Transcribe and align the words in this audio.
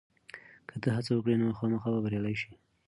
که 0.69 0.75
ته 0.81 0.89
هڅه 0.95 1.11
وکړې، 1.15 1.35
نو 1.41 1.57
خامخا 1.57 1.89
به 1.93 1.99
بریالی 2.03 2.35
شې. 2.41 2.51